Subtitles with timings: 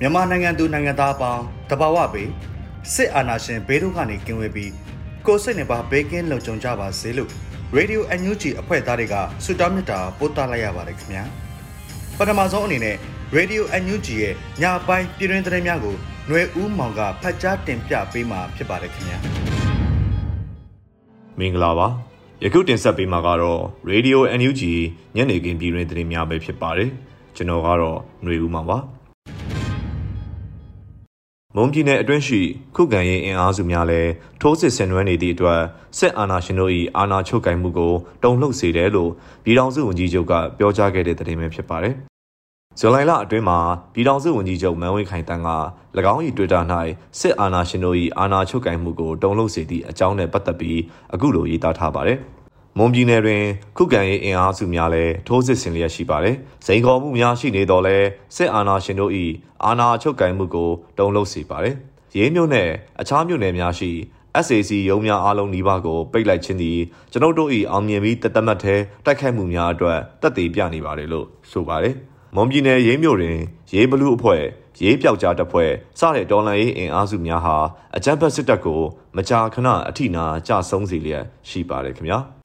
[0.00, 2.24] မြန်မာနိုင်ငံသူနိုင်ငံသားအပေါင်းတဘာဝပေ
[2.94, 4.72] စစ်အာဏာရှင်ဘေးဒုက္ခကနေကင်းဝေးပြီး
[5.26, 7.30] ကိုယ်စိတ်နှပါဘေးကင်းလုံခြုံကြပါစေလို့
[7.76, 9.14] Radio NUG အဖွဲ့သားတွေက
[9.44, 11.24] ဆုတောင်းမေတ္တာပို့သလိုက်ရပါတယ်ခင်ဗျာ
[12.18, 12.96] ပထမဆုံးအနေနဲ့
[13.36, 15.94] Radio NUG ရဲ့ညပိုင်းပြည်တွင်သတင်းများကို
[16.28, 19.18] ຫນွေဦးမောင်ကဖတ်ကြားတင်ပြပေးမှာဖြစ်ပါတယ်ခင်ဗျာ
[21.38, 21.88] မင်္ဂလာပါ
[22.44, 24.62] ယခုတင်ဆက်ပေးမှာကတော့ Radio NUG
[25.16, 26.90] ညနေခင်းပြည်တွင်သတင်းများပဲဖြစ်ပါတယ်
[27.36, 28.78] ကျွန်တော်ကတော့ຫນွေဦးမောင်ပါ
[31.55, 32.41] မွန်ပြည်နယ်အတွင်းရှိ
[32.75, 34.11] ခုခံရေးအင်အားစုများလည်း
[34.41, 35.61] ထိုးစစ်ဆင်နွှဲနေသည့်အတွက်
[35.97, 39.11] စစ်အာဏာရှင်တို့၏အာဏာချုပ်ကိုင်မှုကိုတုံ့လှုပ်စေတယ်လို့
[39.43, 41.93] ပြည်ထောင်စုဝန်ကြီးချုပ်ကပြောကြားခဲ့တဲ့သတင်းပဲဖြစ်ပါတယ်။
[42.79, 43.59] ဇွန်လလအတွင်းမှာ
[43.93, 45.49] ပြည်ထောင်စုဝန်ကြီးချုပ်မန်ဝင်းခိုင်တန်းက၎
[46.13, 46.59] င်း၏တွေ့တာ၌
[47.19, 50.79] စစ်အာဏာရှင်တို့၏အာဏာချုပ်ကိုင်မှုကိုတုံ့လှုပ်စေသည့်အကြောင်းနဲ့ပတ်သက်ပြီး
[51.13, 52.19] အခုလိုရေးသားထားပါတယ်။
[52.77, 53.43] မွန်ပြည်နယ်တွင်
[53.77, 57.97] ခုခံရေးအင်အားစုများလည်းထိုးစစ်ဆင်လျက်ရှိပါတယ်။စိန်ခေါ်မှုများရှိနေတော့လဲ
[58.35, 59.11] စစ်အာဏာရှင်တို့၏
[59.65, 61.75] အာဏာချုပ်ကိုင်မှုကိုတုံ့လုပ်စေပါတယ်။
[62.17, 62.69] ရေးမြို့နယ်
[63.01, 63.91] အခြားမြို့နယ်များရှိ
[64.45, 66.79] SAC ရုံးများအားလုံးနှီးပါးကိုပိတ်လိုက်ခြင်းသည်
[67.11, 68.75] ကျွန်ုပ်တို့၏အောင်မြင်ပြီးတသက်မှတ်ထဲ
[69.05, 71.95] တိုက်ခိုက်မှုများအတွက်တက်သေးပြနေပါတယ်လို့ဆိုပါတယ်။
[72.35, 73.37] မွန်ပြည်နယ်ရေးမြို့တွင်
[73.73, 74.43] ရေးဘလူးအဖွဲ့
[74.83, 77.57] ရေးပြောက်ကြားတပ်ဖွဲ့စတဲ့တော်လှန်ရေးအင်အားစုများဟာ
[77.95, 78.81] အကြမ်းဖက်စစ်တပ်ကို
[79.17, 82.19] မကြာခဏအထိနာကြဆုံးစေလျက်ရှိပါတယ်ခင်ဗျာ။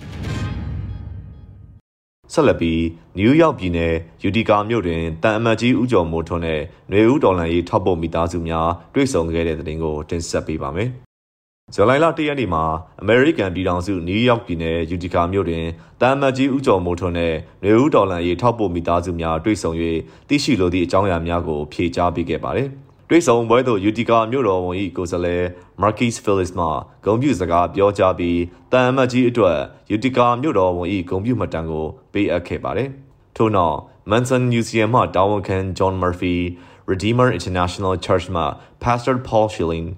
[2.32, 2.82] ဆက်လက်ပြီး
[3.18, 10.90] နယူးယောက်ပြည်နယ်ယူတီကာမြို့တွင်တန်အမတ်ကြီးဦးကျော်မိုးထွန်းနဲ့ຫນွေဦးဒေါ်လန်ရေးထောက်ပို့မိသားစုများတွေ့ဆုံခဲ့တဲ့တဲ့တင်ကိုတင်ဆက်ပေးပါမယ်။
[11.72, 12.64] ဇူလိုင်လ၁ရက်နေ့မှာ
[13.02, 15.64] အမေရိကန်ပြည်ထောင်စုနယူးယောက်ပြည်နယ်ယူတီကာမြို့တွင်
[16.00, 19.72] တန်အမတ်ကြီးဦးကျော်မိုးထွန်းနဲ့ຫນွေဦးဒေါ်လန်ရေးထောက်ပို့မိသားစုများတွေ့ဆုံ၍
[20.28, 22.68] သိရှိလိုသည့်အကြောင်းအရာများကိုဖြေကြားပေးခဲ့ပါတယ်။
[23.08, 25.42] တွေ့ဆုံပွဲသို့ယူတီကာမြို့တော်ဝန်၏ကိုယ်စားလှယ်
[25.82, 26.66] Marquis Phillips မှ
[27.04, 28.40] ဂုဏ်ပြုစကားပြောကြားပြီး
[28.72, 29.58] တန်အမတ်ကြီးအတွက်
[29.90, 32.88] ယူတီကာမြို့တော်ဝန်၏ဂုဏ်ပြုမှတ်တမ်းကိုပေးအပ်ခဲ့ပါတယ်။
[33.36, 33.76] ထို့နောက်
[34.10, 36.36] Manson Museum မှတာဝန်ခံ John Murphy
[36.90, 38.44] Redeemer International Church မှ
[38.82, 39.88] Pastor Paul Schilling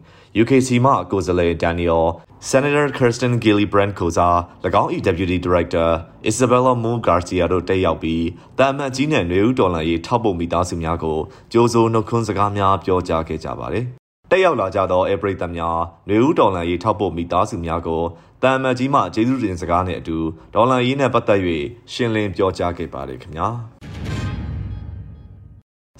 [0.43, 2.05] UKC မှကိုယ်စားလှယ် Daniel
[2.51, 4.37] Senator Kirsten Gillibrand ကိုစား၎
[4.83, 5.89] င်း၏ Deputy Director
[6.31, 8.25] Isabella Moon Garcia တို့တက်ရောက်ပြီး
[8.59, 11.19] တာမန်ကြီးနဲ့နေဦးဒေါ်လာရေးထောက်ပို့မိသားစုများကို
[11.53, 13.85] ကြိုးစိုးနှုတ်ခွန်းစကားများပြောကြားခဲ့ကြပါတယ်။
[14.31, 18.03] တက်ရောက်လာကြသောအပရိသတ်များနေဦးဒေါ်လာရေးထောက်ပို့မိသားစုများကို
[18.43, 20.19] တာမန်ကြီးမှကျေးဇူးတင်စကားနဲ့အတူ
[20.55, 21.41] ဒေါ်လာရေးနဲ့ပတ်သက်၍
[21.93, 23.49] ရှင်းလင်းပြောကြားခဲ့ပါတယ်ခင်ဗျာ။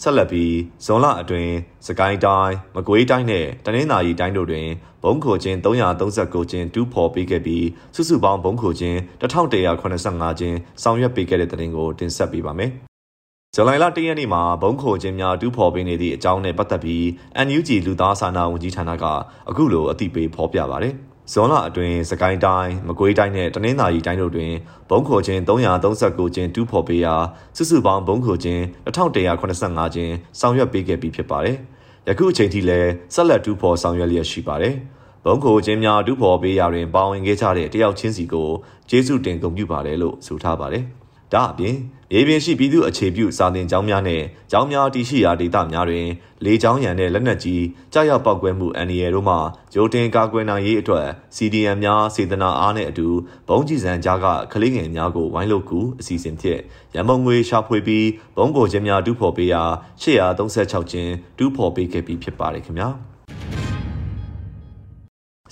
[0.03, 1.55] ဆက်လက်ပြီးဇွန်လအတွင်း
[1.87, 4.69] စကိုင်းတိုင်းမကွေးတိုင်းနဲ့တနင်္သာရီတိုင်းတို့တွင်
[5.03, 12.71] ဘုံခိုခြင်း339ခြင်းတူးဖော်ပေးခဲ့ပြီးစုစုပေါင်းဘုံခိုခြင်း1185ခြင်းဆောင်ရွက်ပေးခဲ့တဲ့တဲ့တင်ကိုတင်ဆက်ပေးပါမယ်။
[13.55, 17.03] ဇူလိုင်လ၁ရက်နေ့မှာဘုံခိုခြင်းများတူးဖော်ပေးနေသည့်အကြောင်းနဲ့ပတ်သက်ပြီး
[17.47, 19.05] NUG လူသားစာနာဝန်ကြီးဌာနက
[19.49, 20.91] အခုလိုအသိပေးဖော်ပြပါဗျ။
[21.33, 24.53] ဇွန်လအတွင်းစကိုင်းတိုင်းမကွေးတိုင်းနဲ့တနင်္သာရီတိုင်းတို့တွင်
[24.91, 27.15] ဘုံခိုခြင်း339ခြင်းတူးဖော်ပေးရာ
[27.57, 31.57] စုစုပေါင်းဘုံခိုခြင်း1185ခြင်းဆောင်ရွက်ပေးခဲ့ပြီးဖြစ်ပါတယ်။
[32.09, 34.75] ယခုအချိန်ထိလည်းဆက်လက်တူးဖော်ဆောင်ရွက်လျက်ရှိပါတယ်။
[35.25, 38.49] ဘုံခိုခြင်းများတူးဖော်ပေးရာတွင်ပါဝင်ခဲ့ကြတဲ့တယောက်ချင်းစီကို
[38.91, 40.85] ကျေးဇူးတင်ဂုဏ်ပြုပါတယ်လို့ဆိုထားပါတယ်။
[41.33, 41.77] ဒါအပြင်
[42.15, 46.07] ရေပြင်ရှိပြည်သူအခြေပြုစာသင်ကျောင်းများနဲ့ကျောင်းများတည်ရှိရာဒေသများတွင်
[46.45, 49.37] လေကြောင်းရန်နဲ့လက်နက်ကြီးကြားရောက်ပောက်ကွဲမှုအန္တရာယ်တို့မှ
[49.75, 51.07] ဂျိုတင်ကာကွယ်နိုင်ရေးအတွက်
[51.37, 53.09] CDM များစေတနာအားနဲ့အတူ
[53.49, 56.61] ဘုံကြီးစံကြားကကလေးငယ်များကိုဝိုင်းလို့ကူအစီအစဉ်ဖြင့်
[56.95, 58.07] ရန်ပုံငွေရှာဖွေပြီး
[58.37, 59.63] ဘုံကိုခြင်းများတူးဖော်ပေးရာ
[60.03, 62.91] 836ကျင်းတူးဖော်ပေးခဲ့ပြီးဖြစ်ပါတယ်ခင်ဗျာ။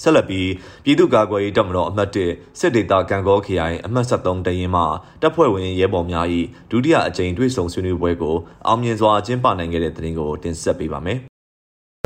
[0.02, 0.50] ဆက်လက်ပြီး
[0.84, 2.16] ပြည်သူ့ကာကွယ်ရေးတပ်မတော်အမှတ်၁
[2.58, 4.82] စစ်ဒေသကံကောခရိုင်အမှတ်73တရင်မှ
[5.22, 6.26] တပ်ဖွဲ့ဝင်ရဲဘော်များ၏
[6.70, 8.36] ဒုတိယအကြိမ်တွေ့ဆုံဆွေးနွေးပွဲကို
[8.66, 11.20] အောင်မြင်စွာကျင်းပနိုင်ခဲ့တဲ့တဲ့တင်ကိုတင်ဆက်ပေးပါမယ်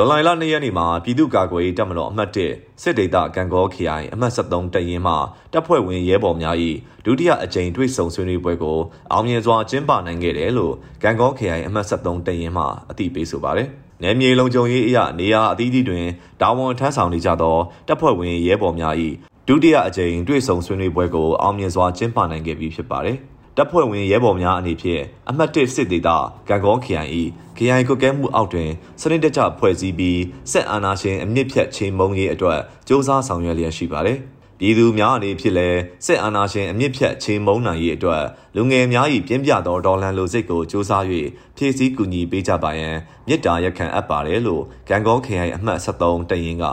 [0.01, 5.15] ဇွန်လလ2ရက်နေ့မှာပြည်သူ့ကာကွယ်ရေးတပ်မတော်အမှတ်1စစ်ဒေသကံကောခရိုင်အမှတ်73တရင်မှ
[5.53, 6.57] တပ်ဖွဲ့ဝင်ရဲဘော်များ၏
[7.05, 8.79] ဒုတိယအကြိမ်တွေ့ဆုံဆွေးနွေးပွဲကို
[9.13, 13.71] အောင်မြင်စွာကျင်းပနိုင်ခဲ့တယ်လို့ကံကောခရိုင်အမှတ်73တရင်မှအသိပေးဆိုပါတယ်။
[14.03, 16.07] နယ်မြေလုံခြုံရေးအရနေရာအသီးသီးတွင်
[16.41, 17.57] တာဝန်ထမ်းဆောင်နေကြသော
[17.89, 18.95] တပ်ဖွဲ့ဝင်ရဲဘော်များ၏
[19.47, 23.17] ဒုတိယအကြိမ်တွေ့ဆုံဆွေးနွေးပွဲကိုအောင်မြင်စွာကျင်းပနိုင်ခဲ့ပြီဖြစ်ပါတယ်။
[23.57, 26.09] တပ်ဖွဲ့ဝင်ရဲဘော်များအနေဖြင့်အမှတ်၁စစ်ဒေသ
[26.49, 27.11] ဂံကောခရိုင်၏
[27.57, 30.21] ခရိုင်ကုတ်ကဲမှုအောက်တွင်စနစ်တကျဖွဲ့စည်းပြီး
[30.53, 34.19] စစ်အာဏာရှင်အမြင့်ဖြတ်ချိန်မုံရေးအတွက်စ조사ဆောင်ရွက်လျက်ရှိပါတယ်။
[34.59, 38.25] ပြည်သူများအနေဖြင့်လည်းစစ်အာဏာရှင်အမြင့်ဖြတ်ချိန်မုံနိုင်ရေးအတွက်
[38.57, 40.91] လူငယ်များ၏ပြင်းပြသောဒေါ်လန်လိုစိတ်ကိုစ조사၍
[41.57, 42.97] ဖြည့်ဆည်းကူညီပေးကြပါရန်
[43.29, 46.65] မြစ်တာရက်ခံအပ်ပါတယ်လို့ဂံကောခရိုင်အမှတ်73တရင်က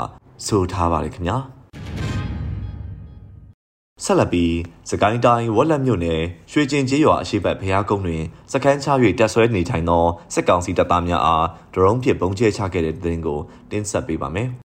[0.46, 1.38] ဆိုထားပါတယ်ခင်ဗျာ။
[4.04, 4.56] ဆက်လက်ပြီး
[4.90, 6.22] စကိုင်းတိုင်းဝက်လက်မြို့နယ်
[6.52, 8.88] ရွှေကျင်ကျေးရွာအရှိတ်ဘက်ကုန်းတွင်စခန်းချ၍
[9.20, 13.40] တက်ဆွဲနေထိုင်သောစစ်ကောင်စီတပ်သားများအားဒရုန်းဖြင့်ပုံကျဲချခဲ့တဲ့တဲ့တင်ကို
[13.72, 14.50] တင်ဆက်ပေးပါမယ်။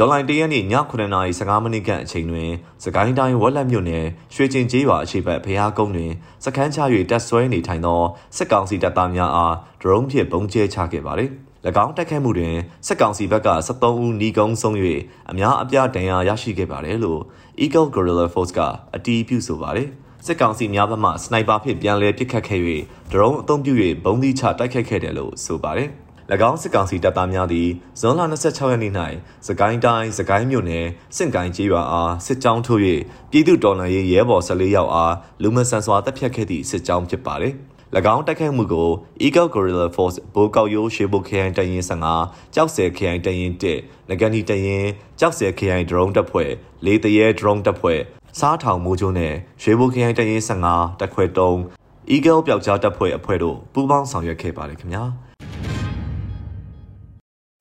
[0.00, 0.64] ဇွန်လ1ရက်နေ့ည
[1.12, 2.50] 9:15မိနစ်ခန့်အချိန်တွင်
[2.84, 4.04] စကိုင်းတိုင်းဝက်လက်မြို့နယ်
[4.34, 5.40] ရွှေကျင်ကျေးရွာအရှိတ်ဘက်
[5.78, 6.12] ကုန်းတွင်
[6.44, 6.78] စခန်းချ၍
[7.10, 8.00] တက်ဆွဲနေထိုင်သော
[8.36, 11.30] စစ်ကောင်စီတပ်သားများအားဒရုန်းဖြင့်ပုံကျဲချခဲ့ပါသည်။၎
[11.84, 12.54] င်းတိုက်ခိုက်မှုတွင်
[12.86, 14.76] စစ်ကောင်စီဘက်က73ဦးနီးကုန်းဆုံး၍
[15.30, 17.20] အများအပြားဒဏ်ရာရရှိခဲ့ပါတယ်လို့
[17.62, 18.60] Eagle Guerrilla Force က
[18.94, 19.88] အတီးပြုဆိုပါတယ်
[20.26, 22.60] စစ်ကောင်စီများဘက်မှစနိုက်ပါဖြင့်ပြန်လည်ပစ်ခတ်ခဲ့၍
[23.12, 23.72] ဒရုန်းအုံပြု၍
[24.04, 25.90] ဘုံသီးချတိုက်ခိုက်ခဲ့တယ်လို့ဆိုပါတယ်၎
[26.32, 27.68] င်းစစ်ကောင်စီတပ်သားများသည်
[28.00, 28.92] ဇွန်လ26ရက်နေ့၌
[29.46, 30.86] စကိုင်းတိုင်းစကိုင်းမြို့နယ်
[31.16, 32.80] စင့်ကိုင်းကျေးရွာအားစစ်ကြောင်းထိုး၍
[33.30, 37.54] ပြည်သူတော်လှန်ရေးရဲဘော်14ယောက်အားလူမဆန်စွာတပ်ဖြတ်ခဲ့သည့်စစ်ကြောင်းဖြစ်ပါတယ်။၎
[38.14, 38.88] င်းတိုက်ခိုက်မှုကို
[39.24, 41.82] Eagle Guerrilla Force ဘိုးကောက်ရိုးရှေဘုခရိုင်တရင်
[42.20, 44.86] 15ကြောက်စဲခရိုင်တရင်1ငကန်ဒီတရင်
[45.20, 46.50] ကြောက်စဲခရိုင် drone တပ်ဖွဲ့
[46.84, 48.00] လေးတရဲ drone တပ်ဖွဲ့
[48.38, 50.42] စားထောင်မိုးကျုံနဲ့ရွှေဘုခရိုင်တရင်
[50.72, 51.24] 15တပ်ခွဲ
[51.68, 55.04] 3 Eagle ပျောက်ကြားတပ်ဖွဲ့အဖွဲ့တို့ပူးပေါင်းဆောင်ရွက်ခဲ့ပါတယ်ခင်ဗျာ။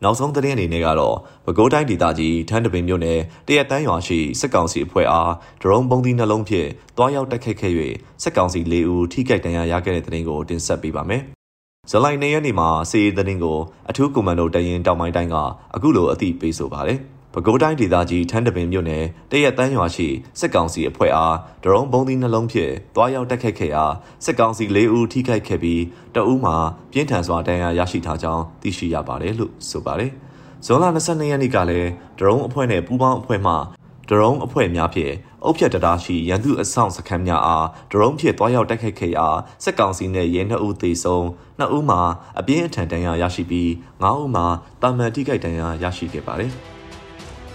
[0.03, 1.15] နောက်ဆုံးသတင်းအနေနဲ့ကတော့
[1.45, 7.73] ပဲခူးတိုင်းဒေသကြီးထန်းတပင်မြို့နယ်တရက်တန်းရွာရှိစစ်ကောင်စီအဖွဲ့အားဒရုန်းပုံသီးနှလုံးဖြင့်တွားရောက်တိုက်ခိုက်ခဲ့၍
[8.23, 11.21] စစ်ကောင်စီ၄ဦးထိခိုက်ဒဏ်ရာရခဲ့တဲ့သတင်းကိုတင်ဆက်ပေးပါမယ်။
[11.91, 13.57] ဇလိုင်နေရက်နေ့မှာစီးရီးသတင်းကို
[13.89, 15.35] အထူးကွန်မန်ဒိုတရင်တောင်ပိုင်းတိုင်းက
[15.75, 16.99] အခုလိုအသိပေးဆိုပါတယ်။
[17.37, 20.07] ပဲခူးတိုင်းဒေသကြီးထန်းတပင်မြို့နယ်တရက်တန်းရွာရှိ
[20.39, 23.85] စစ်ကောင်စီအဖွဲ့အားဒရုန်းဘုံသီးနှလုံးဖြင့်တွားရောက်တက်ခတ်ခဲ့ရာ
[24.25, 25.81] စစ်ကောင်စီ၄ဦးထိခိုက်ခဲ့ပြီး
[26.15, 26.55] တအူးမှာ
[26.91, 30.11] ပြင်းထန်စွာဒဏ်ရာရရှိထားကြောင်းသိရှိရပါတယ်လို့ဆိုပါတယ်။
[30.65, 31.89] ဇွန်လ22ရက်နေ့ကလည်း
[32.19, 33.53] ဒရုန်းအဖွဲ့နဲ့ပူးပေါင်းအဖွဲ့မှ
[34.09, 35.13] ဒရုန်းအဖွဲ့များဖြင့်
[35.43, 39.27] အုပ်ဖြတ်တရားရှိရန်သူအဆောင်စခန်းများအားဒရုန်းဖြင့်တွားရောက်တိုက်ခိုက်ခဲ့ရာ
[39.63, 41.27] စစ်ကောင်စီနှင့်ရဲနှစ်ဦးသေဆုံး
[41.59, 42.01] နှစ်ဦးမှာ
[42.39, 44.45] အပြင်းအထန်ဒဏ်ရာရရှိပြီးငါးဦးမှာ
[44.81, 46.53] တာမန်ထိခိုက်ဒဏ်ရာရရှိခဲ့ပါတယ်။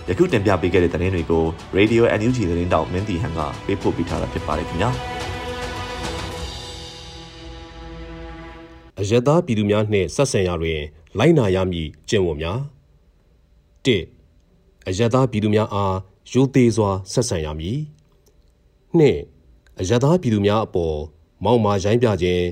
[0.09, 1.45] ယခုတင်ပြပေးခဲ့တဲ့သတင်းတွေကို
[1.77, 4.91] Radio NUG သတင်းတောက်မင်းတီဟန်ကပေးပို့ပေးထားတာဖြစ်ပါတယ်ခင်ဗျာ
[8.99, 10.81] အယက်သားပြည်သူများနှင့်ဆက်ဆံရာတွင်
[11.19, 12.59] လိုက်နာရမည့်ကျင့်ဝတ်များ
[13.85, 13.89] ၁
[14.89, 15.97] အယက်သားပြည်သူများအား
[16.33, 17.79] ရိုသေစွာဆက်ဆံရမည်
[18.99, 19.01] ၂
[19.81, 20.99] အယက်သားပြည်သူများအပေါ်
[21.45, 22.45] မောက်မာရိုင်းပြခြင်း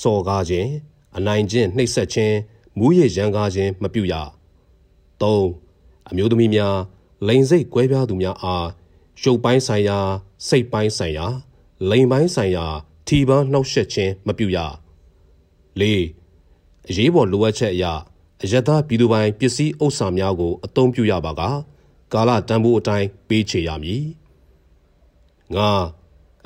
[0.00, 0.68] စော်ကားခြင်း
[1.16, 2.36] အနိုင်ကျင့်နှိပ်စက်ခြင်း
[2.78, 4.14] မူးယစ်ရန်ကားခြင်းမပြုရ
[5.22, 5.42] ၃
[6.10, 6.76] အမျိုးသမီးများ
[7.26, 8.66] လိန်စိတ်ကွဲပြားသူများအား
[9.22, 9.98] ရုပ်ပိုင်းဆိုင်ရာ
[10.48, 11.26] စိတ်ပိုင်းဆိုင်ရာ
[11.90, 12.66] လိန်ပိုင်းဆိုင်ရာ
[13.06, 14.58] ထီပန်းနှောက်ယှက်ခြင်းမပြုရ
[15.80, 15.82] ၄
[16.88, 17.84] အရေးပေါ်လိုအပ်ချက်အရ
[18.42, 21.42] အယက်သားပြည်သူပိုင်ပစ္စည်းဥစ္စာများကိုအသုံးပြုရပါက
[22.12, 24.04] ကာလတန်ဖိုးအတိုင်းပေးချေရမည်
[25.54, 25.58] ၅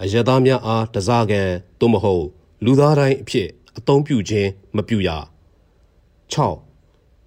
[0.02, 1.42] အယက်သားများအားတစားကံ
[1.80, 2.24] သို့မဟုတ်
[2.64, 5.08] လူသားတိုင်းအဖြစ်အသုံးပြုခြင်းမပြုရ
[6.32, 6.34] ၆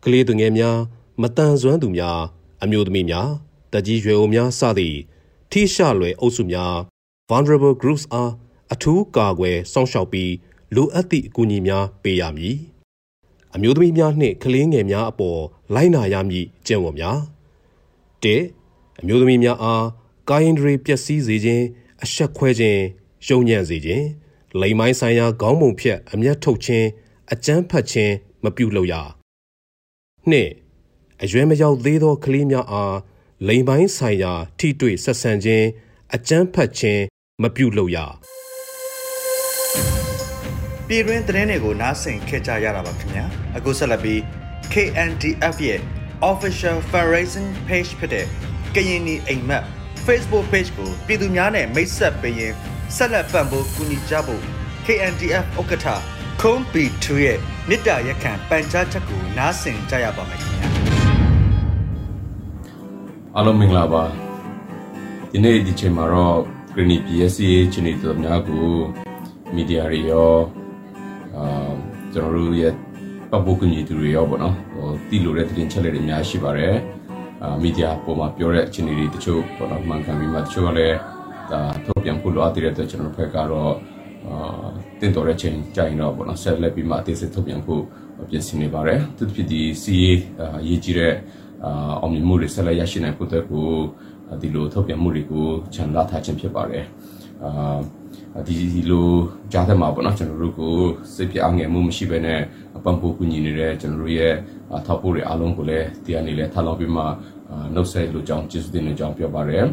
[0.04, 0.78] ကလေးသူငယ်များ
[1.22, 2.20] မတန်ဆွမ်းသူများ
[2.64, 3.30] အမျိုးသမီးများ
[3.74, 4.98] တကြီးရွယ်အိုများစသည့်
[5.52, 6.76] ထိရှလွယ်အုပ်စုများ
[7.30, 8.32] vulnerable groups အား
[8.74, 10.32] အထူးကာကွယ်စောင့်ရှောက်ပြီး
[10.76, 12.58] လိုအပ်သည့်အကူအညီများပေးရမည်
[13.56, 15.42] အမျိုးသမီးများနှင့်ကလေးငယ်များအပေါ်
[15.74, 17.20] လိုက်နာရမည်ကျင့်ဝတ်များ
[18.24, 18.28] ၁
[19.02, 19.86] အမျိုးသမီးများအား
[20.30, 21.66] ကာယင်ဒရီပျက်စီးစေခြင်း
[22.04, 22.82] အဆက်ခွဲခြင်း
[23.28, 24.06] ယုံညံ့စေခြင်း
[24.62, 26.88] လိမ်မိုင်းဆိုင်ရာခေါင်းပုံဖြတ်အမျက်ထုတ်ခြင်း
[27.34, 28.94] အကြမ်းဖက်ခြင်းမပြုလုပ်ရ
[30.32, 30.34] ၂
[31.26, 32.96] အရွယ်မရောက်သေးသောကလေးများအား
[33.48, 35.68] လိမ်ပိုင်းဆိုင်ရာ ထိတွေ့ဆက်ဆံခြင်း
[36.16, 37.04] အကြမ်းဖက်ခြင်း
[37.42, 37.98] မပြုလုပ်ရ
[40.88, 43.26] ပြည်တွင်းသတင်းတွေကိုနားဆင်ခဲ့ကြရတာပါခင်ဗျာ
[43.58, 44.20] အခုဆက်လက်ပြီး
[44.74, 45.80] KNDF ရဲ့
[46.32, 48.26] official fundraising page ဖြစ်တဲ့
[48.76, 49.64] ကရင်နီအိမ်မက်
[50.06, 52.54] Facebook page ကိုပြည်သူများနဲ့မိတ်ဆက်ပေးရင်
[52.96, 54.44] ဆက်လက်ပံ့ပိုးကူညီကြဖို့
[54.86, 55.88] KNDF ဥက္ကဋ္ဌ
[56.42, 57.38] ခုံးပီ2ရဲ့
[57.70, 60.53] မြစ်တာရက်ခံပန်ကြားချက်ကိုနားဆင်ကြရပါမယ်ခင်ဗျာ
[63.36, 64.04] အားလုံးမင်္ဂလာပါ
[65.32, 66.40] ဒီနေ့ဒီချိန်မှာတော့
[66.74, 68.68] Green PSCA ချန်နယ်တော်များကို
[69.56, 70.34] မီဒီယာတွေရော
[71.36, 71.72] အာ
[72.14, 72.74] ကျွန်တော်တို့ရဲ့
[73.32, 76.76] ပတ်ဖို့ကူညီသူတွေရောပေါ့နော်ဟိုတိလို့တဲ့တင်ချက်လက်တွေအများရှိပါတယ်
[77.42, 80.98] အာမီဒီယာပေါ်မှာပြောတဲ့အခြေအနေတွေတချို့ပေါ့နော်မှန်ကန်ပြီးမှတချို့ကလည်း
[81.52, 83.74] ဒါထုတ်ပြန်ဖို့လိုအပ်တဲ့အတွက်ကျွန်တော်ဖက်ကတော့
[84.28, 84.68] အာ
[85.00, 87.84] တင်တော်တဲ့ချိန်ကြာရင်တော့ပေါ့နော်ဆက်လက်ပြီးမှအသေးစိတ်ထုတ်ပြန်ဖို့
[88.30, 90.12] ပြင်ဆင်နေပါတယ်သူဖြစ်ဒီ CA
[90.60, 91.14] အရေးကြီးတဲ့
[91.66, 93.68] အာအောင်မြင်မှုတွေဆက်လက်ရရှိနိုင်ဖို့အတွက်ကို
[94.42, 96.86] ဒီလိုထုတ်ပြန်မှုတွေကိုချန်လာထားခြင်းဖြစ်ပါတယ်
[97.44, 98.56] အာဒီ
[98.90, 99.10] လို
[99.52, 100.76] ကြားထဲမှာပေါ့နော်ကျွန်တော်တို့ကို
[101.16, 102.42] စိတ်ပြအားငယ်မှုမရှိဘဲနဲ့
[102.86, 104.34] ပံ့ပိုးကူညီနေတဲ့ကျွန်တော်တို့ရဲ့
[104.86, 107.04] ထောက်ပို့တွေအားလုံးကိုလည်းတရားနေလဲထားလောက်ပြီးမှ
[107.74, 109.68] နှုတ်ဆက်လို့ကြောင်းကျေးဇူးတင်နေကြောင်းပြောပါရယ်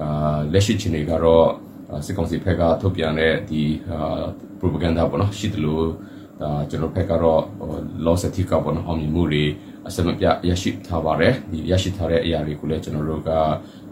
[0.00, 1.46] အာလက်ရှိချိန်တွေကတော့
[2.06, 3.62] စစ်ကောင်စီဘက်ကထုတ်ပြန်တဲ့ဒီ
[4.60, 5.86] propaganda ပေါ့နော်ရှိတယ်လို့
[6.40, 7.42] ဒါကျွန်တော်ဘက်ကတော့
[8.04, 9.44] loss အထိကပေါ့နော်အောင်မြင်မှုတွေ
[9.88, 13.30] အစမပြရရှိထားပါတယ်ဒီရရှိထားတဲ့အရာတွေကိုလည်းကျွန်တော်တို့က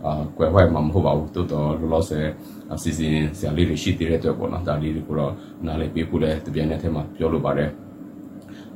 [0.05, 2.27] အာကွယ်ဝဲမှာမဟုတ်ပါဘူးတိုးတော်လောလောဆယ်
[2.73, 5.33] အစီအစဉ်ဆရာလေးတွေရှိသေးတဲ့အတွက်ပေါ့နော်ဒါလေးတွေကိုတော့
[5.67, 7.69] နားလည်ပေးဖို့လည်းတပြိုင်နက်တည်းမှာပြောလိုပါတယ်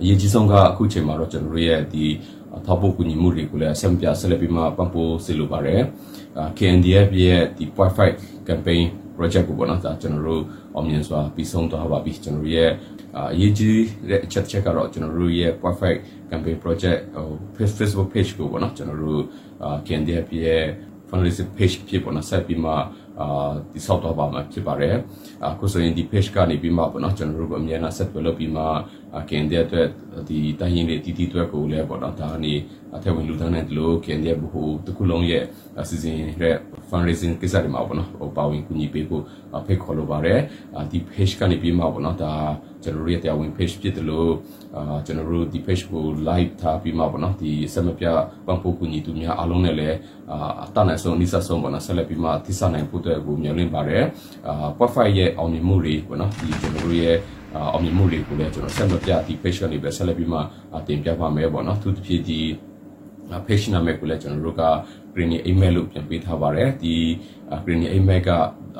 [0.01, 2.05] အရေးကြီးဆုံးကအခုချိန်မှာတော့ကျွန်တော်တို့ရဲ့ဒီ
[2.67, 5.81] ထောက်ပို့ကူညီမှုတွေကိုလည်းဆက်ပြဆက်လက်ပြီးမှပံ့ပိုးစေလိုပါတယ်
[6.59, 8.15] KNDF ရဲ့ဒီ point fight
[8.49, 8.83] campaign
[9.17, 10.43] project ကိုပေါ့နော်ဒါကျွန်တော်တို့
[10.78, 12.70] အောင်မြင်စွာပြီးဆုံးသွားပါပြီကျွန်တော်တို့ရဲ့
[13.16, 15.99] အရေးကြီးတဲ့အချက်ချက်ကတော့ကျွန်တော်တို့ရဲ့ perfect
[16.30, 19.23] campaign project ဟို Facebook page ကိုပေါ့နော်ကျွန်တော်တို့
[19.87, 20.64] KNDF ရဲ့
[21.08, 22.73] fundraising page ဖြစ်ပေါ်နော်ဆက်ပြီးမှ
[23.21, 24.95] အာဒီဆောက်တော့ပါမှာဖြစ်ပါတယ်
[25.45, 28.65] အခုဆိုရင်ဒီ page ကနေပြီးမှပေါ့နော်ကျွန်တော်တို့အမြဲတမ်းဆက်သွယ်လုပ်ပြီးမှ
[29.31, 29.89] ကင်တဲ့အတွက်
[30.29, 32.55] ဒီတိုင်းရင်းတွေတီတီအတွက်ကိုလည်းပေါ့နော်ဒါကနေ
[32.95, 35.45] အထက်ဝင်လူတန်းတဲ့ဒီလိုကင်တဲ့ဘဟုတစ်ခုလုံးရဲ့
[35.81, 36.57] အစီအစဉ်ရဲ့
[36.89, 39.23] fundraising ကိစ္စတွေမှာပေါ့နော်ဟိုပါဝင်ကူညီပေးဖို့
[39.67, 40.41] ဖိတ်ခေါ်လိုပါတယ်
[40.91, 42.33] ဒီ page ကနေပြီးမှပေါ့နော်ဒါ
[42.82, 44.32] ကျွန်တော်တို့ရဲ့တရားဝင် page ဖြစ်တယ်လို့
[44.76, 48.06] အာကျွန်တော်တို့ဒီ page ကို live ထားပြီးမှပေါ့နော်ဒီဆက်မပြ
[48.47, 49.97] ပံ့ပိုးကူညီသူများအားလုံးနဲ့လည်း
[50.30, 54.04] အာအတနိုင်ဆုံးအနည်းဆုံးပေါ့နော်ဆက်လက်ပြီးမှထိစနိုင်ဖို့အတွက်ကိုမျှော်လင့်ပါတယ်
[54.49, 57.16] အာ profile ရဲ့အောင်မြင်မှုတွေပေါ့နော်ဒီကျွန်တော်တို့ရဲ့
[57.73, 60.38] အောင်မြင်မှုတွေကိုလည်းကျွန်တော်ဆက်မပြဒီ page ကနေပဲဆက်လက်ပြီးမှ
[60.87, 62.40] တင်ပြပါမယ်ပေါ့နော်သူတစ်ဖြစ်ဒီ
[63.47, 64.62] page နာမည်ကိုလည်းကျွန်တော်တို့က
[65.19, 66.95] green email လို့ပြန်ပေးထားပါတယ်ဒီ
[67.65, 68.31] green email က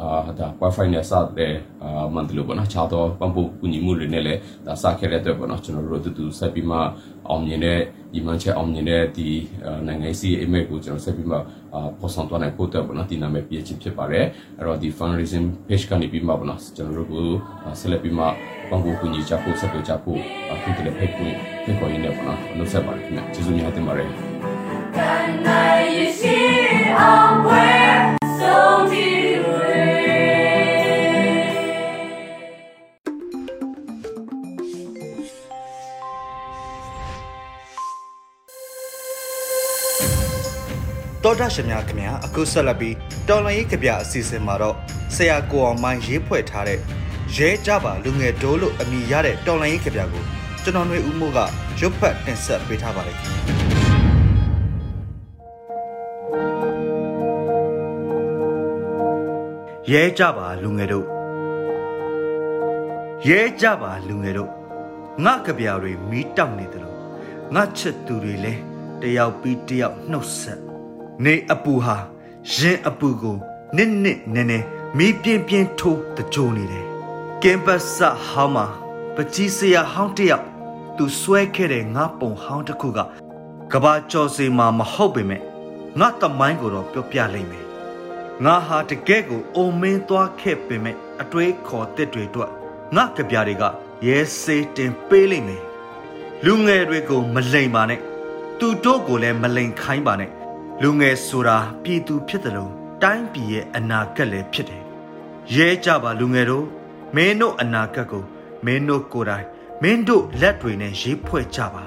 [0.01, 6.79] အာဒါ wifi နဲ့စတဲ့အာမန်တလို့ပေါ့နော်ခြားတော့ပံ့ပိုးကူညီမှုတွေနဲ့လည်းဒါစခဲ့တဲ့အတွက်ပေါ့နော်ကျွန်တော်တို့တူတူဆက်ပြီးမှ
[7.29, 7.79] အောင်မြင်တဲ့
[8.13, 9.29] ဒီမှန်ချက်အောင်မြင်တဲ့ဒီ
[9.87, 11.37] နိုင်ငံစီ email ကိုကျွန်တော်ဆက်ပြီးမှ
[11.75, 14.27] အာပေါ်ဆောင်သွားနိုင်ဖို့အတွက်ပေါ့နော်ဒီနာမည်ပြည့်ချင်းဖြစ်ပါတယ်
[14.57, 17.27] အဲ့တော့ဒီ fundraising page ကနေပြီးမှပေါ့နော်ကျွန်တော်တို့ကို
[17.81, 18.25] ဆက်လက်ပြီးမှ
[18.71, 29.43] ပံ့ပိုးကူညီကြဖို့ဆက်သွယ်ကြဖို့အခုတည်းဖိတ်ခွင့်ဖိတ်ခေါ်ရင်းနဲ့ပေါ့နော်နှုတ်ဆက်ပါတယ်ခင်ဗျကျေးဇူးများတင်ပါတယ် Can I see on where so dear
[41.25, 42.95] တောတာရှင်များခင်ဗျာအခုဆက်လက်ပြီး
[43.29, 44.77] တော်လန်ရေးကြပြအစီအစဉ်မှာတော့
[45.15, 46.79] ဆရာကိုအောင်မိုင်းရေးဖွဲ့ထားတဲ့
[47.37, 50.25] ရဲကြပါလူငယ်တိုးလို့အမိရတဲ့တော်လန်ရေးကြပြကို
[50.63, 51.39] ကျွန်တော်ຫນွေဦးမိုးက
[51.81, 53.58] ရုပ်ဖတ်တင်ဆက်ပေးထားပါတယ်
[59.93, 61.07] ရဲကြပါလူငယ်တို့
[63.29, 64.51] ရဲကြပါလူငယ်တို့
[65.25, 66.97] ငါကြပြတွေမီးတောက်နေတယ်လို့
[67.55, 68.55] ငါချစ်သူတွေလဲ
[69.01, 70.61] တယောက်ပြီးတယောက်နှုတ်ဆက်
[71.25, 71.97] နေအပူဟာ
[72.55, 73.37] ရင်အပူကို
[73.77, 74.59] နစ်နစ်နဲနဲ
[74.99, 76.87] မီးပြင်းပြင်းထိုးတကြိုနေတယ်
[77.43, 78.67] ကင်ပတ်ဆာဟောင်းမှာ
[79.15, 80.47] ပကြီးစရာဟောင်းတယောက်
[80.97, 82.99] သူဆွဲခဲ့တဲ့ငါပုံဟောင်းတစ်ခုက
[83.73, 85.43] ကဘာကျော်စီမှာမဟုတ်ပေမဲ့
[85.99, 87.68] ငါတမိုင်းကိုတော့ပြောပြလိမ့်မယ်
[88.45, 92.51] ငါဟာတကယ့်ကိုအုံမင်းသွားခဲ့ပေမဲ့အတွေးခေါ်တဲ့တွေအတွက်
[92.97, 93.65] ငါကြပြတွေက
[94.07, 95.63] ရဲစေးတင်ပေးလိမ့်မယ်
[96.45, 98.01] လူငယ်တွေကိုမလိမ်ပါနဲ့
[98.59, 100.31] သူတို့ကိုလည်းမလိမ်ခိုင်းပါနဲ့
[100.83, 104.83] လူငယ်ဆိုတာပြည်သူဖြစ်တယ်လို့တိုင်းပြည်ရဲ့အနာဂတ်လည်းဖြစ်တယ်
[105.55, 106.67] ရဲကြပါလူငယ်တို့
[107.17, 108.25] မင်းတို့အနာဂတ်ကို
[108.67, 109.47] မင်းတို့ကိုယ်တိုင်
[109.83, 111.85] မင်းတို့လက်တွေနဲ့ရေးဖွဲ့ကြပါ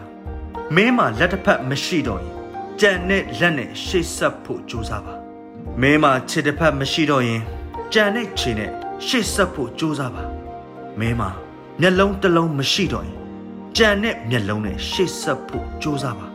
[0.76, 2.36] မင်းမှာလက်တစ်ဖက်မရှိတော့ရင်
[2.80, 5.21] ကြံတဲ့လက်နဲ့ရှေ့ဆက်ဖို့ကြိုးစားပါ
[5.80, 7.42] မင်းမှာခြေတစ်ဖက်မရှိတော့ရင်
[7.94, 8.72] ကြံတဲ့ခြေနဲ့
[9.08, 10.24] ရှေ့ဆက်ဖို့ကြိုးစားပါ
[11.00, 11.30] မင်းမှာ
[11.80, 13.18] မျက်လုံးတစ်လုံးမရှိတော့ရင်
[13.78, 16.28] ကြံတဲ့မျက်လုံးနဲ့ရှေ့ဆက်ဖို့ကြိုးစားပါ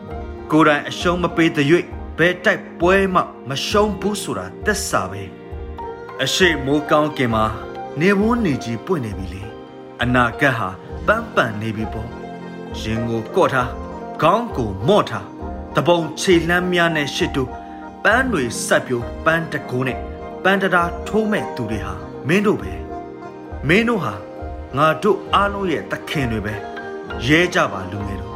[0.51, 1.67] ကိုယ်တိုင်အရှုံးမပေးတဲ့၍
[2.17, 5.23] ဘယ်တိုက်ပွဲမှမရှုံးဘူးဆိုတာသက်စာပဲ
[6.23, 7.45] အရှိမိုးကောင်းကင်မှာ
[7.99, 9.43] နေဝန်းနေကြီးပွင့်နေပြီလေ
[10.01, 10.69] အနာဂတ်ဟာ
[11.07, 12.09] ပန်းပန်နေပြီပေါ့
[12.81, 13.69] ရင်ကိုကော့ထား
[14.21, 15.25] ခေါင်းကိုမော့ထား
[15.75, 17.66] တပုံခြေလှမ်းများနဲ့ရှစ်တူပ
[18.13, 19.99] န်းတွေဆက်ပြိုးပန်းတကိုးနဲ့
[20.43, 21.93] ပန်းတရာထိုးမဲ့သူတွေဟာ
[22.27, 22.73] မင်းတို့ပဲ
[23.67, 24.13] မင်းတို့ဟာ
[24.77, 26.53] ငါတို့အားလုံးရဲ့သခင်တွေပဲ
[27.27, 28.35] ရဲကြပါလူငယ်တို့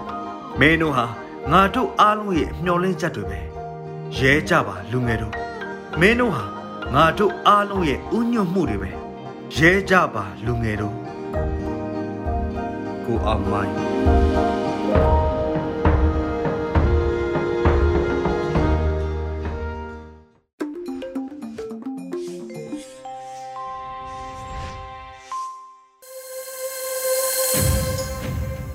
[0.59, 1.05] မင်းတို့ဟာ
[1.51, 3.39] ငါတို့အားလုံးရဲ့မျှော်လင့်ချက်တွေပဲ
[4.17, 5.35] ရဲကြပါလူငယ်တို့
[5.99, 6.45] မင်းတို့ဟာ
[6.93, 8.91] ငါတို့အားလုံးရဲ့ဥညွတ်မှုတွေပဲ
[9.57, 10.95] ရဲကြပါလူငယ်တို့
[13.05, 13.75] ကိုအမိုင်း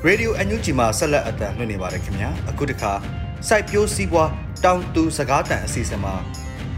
[0.04, 2.92] ရေဒီယိုအန်ယူဂျီမှာဆက်လက်အသံလွှင့်နေပါတယ်ခင်ဗျာအခုတခါ
[3.48, 4.30] စိုက်ပျိုးစည်းပွား
[4.64, 6.14] တောင်သူစကားတန်အစီအစဉ်မှာ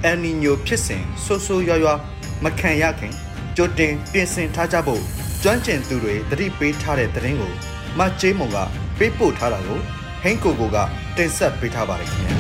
[0.05, 1.99] အန်နီညိုဖြစ်စဉ်ဆိုးဆိုးရွားရွား
[2.45, 3.13] မခံရခင်
[3.57, 5.03] ကြိုတင်ပြင်ဆင်ထားကြဖို့
[5.43, 7.53] ကျွမ်းကျင်သူတွေတတိပေးထားတဲ့သတင်းကို
[7.99, 8.57] မတ်ကျေးမုံက
[8.99, 9.81] ပေးပို့ထားတာကို
[10.23, 10.77] ဟင်းကိုကိုက
[11.17, 12.33] တင်ဆက်ပေးထားပါတယ်ခင်ဗျာ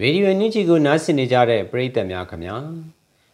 [0.00, 2.56] ရေဒီယိုညူချီကိုနားဆင်နေကြတဲ့ပရိသတ်များခင်ဗျာ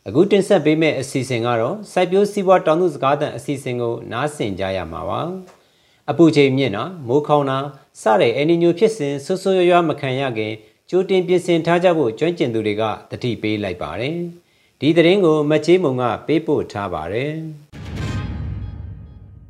[0.09, 5.21] အခုတင်ဆက်ပေးမယ့်အစီအစဉ်ကတော့စိုက်ပျိုးစီးပွားတောင်သူစကားသံအစီအစဉ်ကိုနားဆင်ကြရမှာပါ
[6.11, 7.59] အပူချိန်မြင့်တာမိုးခေါင်တာ
[8.03, 10.53] စတဲ့အန်နီညိုဖြစ်စဉ်ဆွဆွရွရွမခံရခင်
[10.91, 14.19] ကြိုတင်ပြင်ဆင်ထားကြဖို့ကျွမ်းကျင်သူတွေကတတိပေးလိုက်ပါတယ်
[14.81, 17.33] ဒီသတင်းကိုမချေးမုံကပေးပို့ထားပါတယ်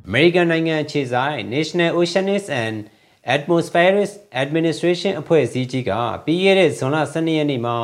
[0.07, 2.75] အမေရိကန်နိုင်ငံခြေဆိုင် National Oceanics and
[3.35, 4.09] Atmospheric
[4.43, 5.91] Administration အဖွဲ့အစည်းကြီးက
[6.25, 7.75] ပြီးခဲ့တဲ့ဇွန်လ12ရက်နေ့မှာ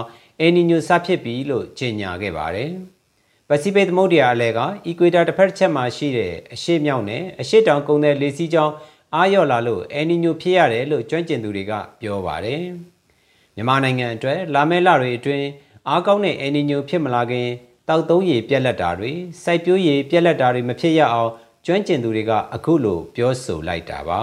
[0.43, 2.71] အယ်နီညိုစဖြစ်ပြီလို့ကြေညာခဲ့ပါတယ်။
[3.49, 8.73] ပစိဖိတ်သမုဒ္ဒရာအလဲကအီကွေတာတစ်ဖက်တစ်ချက်မှာရှိတဲ့အရှေ့မြောက်နဲ့အရှေ့တောင်ကုန်းတဲ့လေစီးကြောင်း
[9.15, 12.61] အားလျော့လာလို့အယ်နီညိုဖြစ်ရတယ်လို့ကျွမ်းကျင်သူတွေကပြောပါတယ်။
[13.55, 15.47] မြန်မာနိုင်ငံအတွက်လာမယ့်လတွေအတွင်း
[15.87, 17.47] အားကောင်းတဲ့အယ်နီညိုဖြစ်မလာခင်
[17.89, 19.11] တောက်သုံးရည်ပြက်လက်တာတွေ
[19.43, 21.31] စိုက်ပျိုးရည်ပြက်လက်တာတွေမဖြစ်ရအောင်
[21.65, 24.21] ကျွမ်းကျင်သူတွေကအခုလိုပြောဆိုလိုက်တာပါ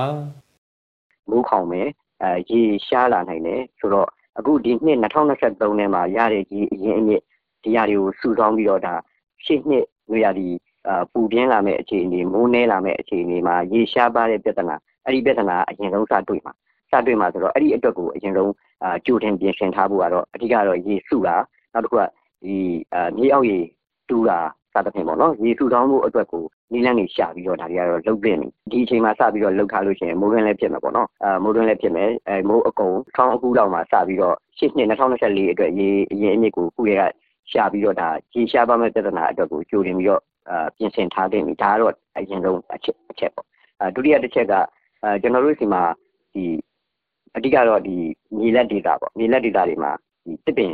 [1.28, 1.88] ။မိုးခေါင်မယ်
[2.22, 7.22] အဲရေရှားလာနိုင်တယ်ဆိုတော့ အခုဒီနှစ်2023ထဲမှာရတဲ့ဒီအရင်အမြစ်
[7.64, 8.94] ဒီရာတွေကိုစုဆောင်းပြီးတော့ဒါ
[9.44, 10.46] ရှေ့နှစ်နွေရာသီ
[10.88, 16.52] အာပူပြင်းလာမဲ့အခြေအနေမိုးနှဲလာမဲ့အခြေအနေမှာရေရှားပါတဲ့ပြဿနာအဲ့ဒီပြဿနာအရင်ဆုံးစတွေ့မှာ
[16.90, 18.52] စတွေ့မှာဆိုတော့အဲ့ဒီအတွက်ကိုအရင်ဆုံး
[18.82, 21.36] အာကြိုတင်ပြင်ဆင်ထားဖို့ကတော့အဓိကတော့ရေစုတာ
[21.72, 22.02] နောက်တစ်ခုက
[22.44, 22.56] ဒီ
[22.94, 23.58] အာမြေအောက်ရေ
[24.08, 37.02] တူးတာစ သဖြင့်ပေါ့နော်ရေစုဆောင်းဖို့အတွက်ကိုနီးလန်းနေရှာပြီးတော့ဒါတွေကတော့လုတ်ပြင်းနေဒီအချိန်မှာစပြီးတော့လုတ်ထားလို့ရှိရင်မိုးရင်းလည်းဖြစ်မှာပေါ့နော်အာမိုးရင်းလည်းဖြစ်မယ်အဲမိုးအကုန်ထောင်းအခုလောက်မှာစပြီးတော့ရှစ်နှစ်2024အတွက်ရေအရင်အမြစ်ကိုခုတွေက
[37.52, 43.46] ရှာပြီးတော့ဒါရေရှားပါမဲ့ပြဿနာအတွက်ကိုကြိုတင်ပြီးတော့အာပြင်ဆင်ထားတင်ပြီဒါကတော့အရင်ဆုံးအချက်အချက်ပေါ့
[43.80, 44.52] အာဒုတိယတစ်ချက်က
[45.04, 45.82] အာကျွန်တော်တို့စီမှာ
[46.34, 46.44] ဒီ
[47.36, 47.96] အဓိကတော့ဒီ
[48.38, 49.92] မြေလက်ဒေတာပေါ့မြေလက်ဒေတာတွေမှာ
[50.24, 50.72] ဒီတစ်ပင်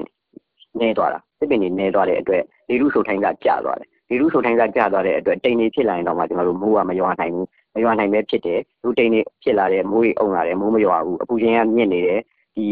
[0.81, 12.21] နေသွားတာတစ်ပင်တွေနေသွားတဲ့အတွက်လေထုဆိုထိုင်းကကျသွားတယ် လေထုဆိုထိုင်းကကျသွားတဲ့အတွက်တိမ်နေဖြစ်လာရင်တော့မှကျွန်တော်တို့မိုးကမရွာနိုင်ဘူးမရွာနိုင်ပဲဖြစ်တယ်လူတိမ်နေဖြစ်လာတဲ့မိုးကြီးအုံလာတယ်မိုးမရွာဘူးအပူချိန်ကမြင့်နေတယ်
[12.57, 12.67] ဒီ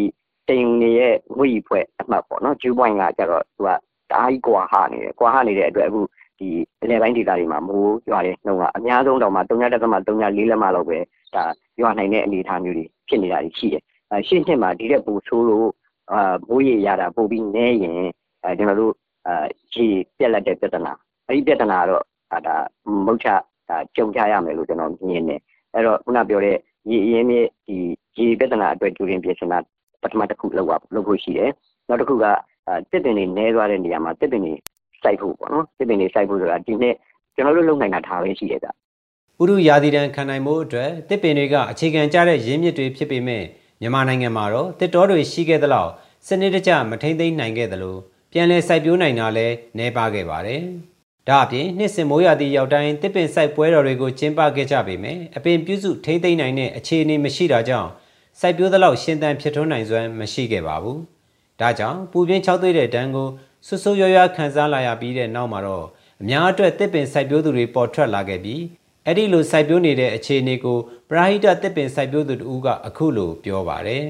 [0.49, 6.01] တိမ်နေရဲ့ငွေကြီးဖွဲ့အမှတ်ပေါ့နော်ဂျူးပွိုင်းကကျတော့သူကဓာတ်ကြီးကွာဟနေတယ်ကွာဟနေတဲ့အတွက်အခု
[6.39, 6.49] ဒီ
[6.83, 10.99] အလဲပိုင်းဒေတာတွေမှာမိုးရွာတဲ့နှုန်းကအများဆုံးတော့မှ3.3.4လက်မလောက်ပဲ
[11.35, 11.45] ဒါ
[11.81, 15.69] ရွာနိုင်တဲ့အနေအထားမျိုးတွေဖြစ်နေတာရှိတယ်အဲရှင်းရှင်းမှာဒီတဲ့ပူဆိုးလို့
[16.13, 17.99] အာမိုးရေရတာပို့ပြီးနဲရင်
[18.45, 18.93] အဲကျွန်တော်တို့
[19.27, 19.87] အာရေ
[20.19, 20.93] ပြက်လက်တဲ့ပြဿနာ
[21.29, 22.03] အဲ့ဒီပြဿနာကတော့
[22.47, 22.57] ဒါ
[23.07, 23.29] မုတ်ချ
[23.69, 25.41] ဒါကြုံကြရမယ်လို့ကျွန်တော်မြင်တယ်
[25.75, 26.57] အဲ့တော့ခုနပြောတဲ့
[26.91, 27.77] ရေအင်းမြစ်ဒီ
[28.17, 29.59] ရေပြဿနာအတွက်ကြိုတင်ပြင်ဆင်တာ
[30.03, 31.51] ပထမတစ်ခုလောက်ပါလုပ်ဖို့ရှိတယ်
[31.89, 32.25] နောက်တစ်ခုက
[32.91, 34.53] တစ်ပင်တွေနဲသွားတဲ့နေရာမှာတစ်ပင်တွေ
[35.03, 36.95] စိုက်ဖို့ပေါ့နော်တစ်ပင်တွေစိုက်ဖို့ဆိုတာဒီနေ့
[37.35, 38.71] ကျွန်တော်တို့လုပ်နိုင်တာဒါပဲရှိတယ်ကဥ
[39.49, 43.45] ရုယာတိတန်ခံနိုင်မှုအတွက်တစ်ပင်တွေကအခြေခံကျတဲ့ရင်းမြစ်တွေဖြစ်ပေမဲ့
[43.81, 45.91] မြန်မာနိုင်ငံမှာတော့တစ်တောတွေရှိခဲ့သလောက်
[46.27, 47.97] စနစ်တကျမထိမ့်သိမ်းနိုင်ခဲ့သလို
[48.33, 50.63] ပြန်လည်စိုက်ပျိုးနိုင်တာလည်းနှဲပါခဲ့ပါတယ်။
[51.29, 57.91] ဒါအပြင်နှစ်စင်မိုးရာသီရောက်တိုင်းတစ်ပင်စိုက်ပွဲတော်တွေကိုကျင်းပခဲ့ကြပေမယ့်အပင်ပြုစုထိမ့်သိမ်းနိုင်တဲ့အခြေအနေမရှိတာကြောင့်
[58.41, 60.99] စိုက်ပျိုးသလောက်ရှင်သန်ဖြစ်ထွန်းနိုင်စွမ်းမရှိခဲ့ပါဘူး။
[61.61, 63.29] ဒါကြောင့်ပူပြင်း၆သွေးတဲ့တန်းကို
[63.67, 65.87] ဆွဆွရွရွခံစားလာရပြီးတဲ့နောက်မှာတော့
[66.23, 68.63] အများအတွက်တစ်ပင်စိုက်ပျိုးသူတွေပေါ်ထွက်လာခဲ့ပြီး
[69.07, 70.79] အဲ့ဒီလိုစိုက်ပျိုးနေတဲ့အခြေအနေကို
[71.11, 74.07] ပရာဟိတတစ်ပင်စိုက်ပျိုးသူတူကအခုလိုပြောပါတယ်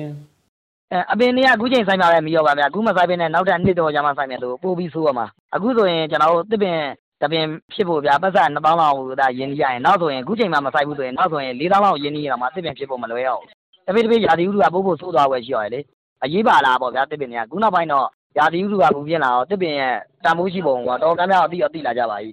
[0.92, 6.78] အဲအပင်တွေကအခုချိန်ဆိုင်ပါပဲမရောပါဗျာအခုမဆိုင်ပင်နဲ့နောက်ထပ်နှစ်တော့ကြာမှဆိုင်မယ်လို့ပို့ပြီးဆိုးရမှာအခုဆိုရင်ကျွန်တော်တို့တစ်ပင်
[7.22, 13.44] တပင်ဖြစ်ဖို့ဗျာပတ်စံ2000လောက်ဒါရင်းနှီးရရင်နောက်ဆိုရင်အခုချိန်မှမဆိုင်ဘူးဆိုရင်နောက်ဆိုရင်4000လောက်ရင်းနှီးရမှာတစ်ပင်ဖြစ်ဖို့မလွယ်အောင်
[13.86, 15.80] တပိတပိရာသီဥတုကပို့ဖို့ဆိုးသွားွယ်ရှိရတယ်လေ
[16.24, 18.06] အရေးပါလားပေါ့ဗျာတစ်ပင်တွေကခုနောက်ပိုင်းတော့
[18.38, 22.30] ရာသီဥတုကပူပြင်းလာတော့တစ်ပင်ရဲ့တန်ဖိုးရှိပုံကတော့ကမ်းများအတိအတိလာကြပါပြီ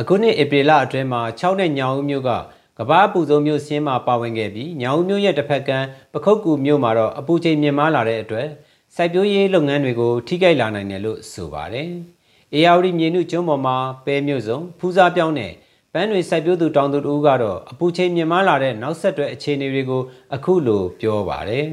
[0.00, 2.30] အခုနှစ်ဧပြီလအတွင်းမှာ6နဲ့ညောင်ဦးမြို့က
[2.78, 8.48] ကဘာအပူဆုံးမြို့စင်းမှာပါဝင်ခဲ့ပြီးညောင်ဦးမြို့ရဲ့တစ်ဖက်ကမ်းပခုတ်ကူမြို့မှာတော့အပူချိန်မြင့်မားလာတဲ့အတွက်
[8.96, 11.90] စိုက်ပျိုးရေးလုပ်ငန်းတွေကိုထိခိုက်လာနိုင်တယ်လို့ဆိုပါတယ်။
[12.54, 15.52] အေယာဝတီမြေနုကျွန်းပေါ်မှာပဲမြို့စုံဖူးစားပြောင်းတဲ့
[15.92, 20.02] ပန်းတွေစိုက်ပျိုးသူတောင်သူတို့ကတော့အပူချိန်မြင့်မားလာတဲ့နောက်ဆက်တွဲအခြေအနေတွေကို
[20.34, 21.66] အခုလိုပြောပါတယ်